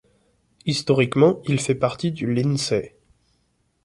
Historiquement 0.65 1.43
il 1.47 1.59
fait 1.59 1.75
partie 1.75 2.11
du 2.11 2.33
Lindsey. 2.33 2.95